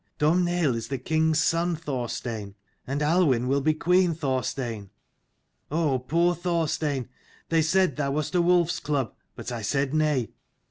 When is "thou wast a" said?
7.97-8.41